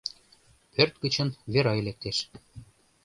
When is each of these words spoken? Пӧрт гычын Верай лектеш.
Пӧрт 0.73 0.95
гычын 1.03 1.29
Верай 1.53 1.79
лектеш. 1.87 2.17